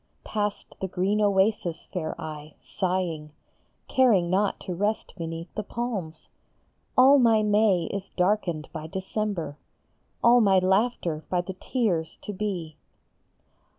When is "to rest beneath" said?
4.61-5.53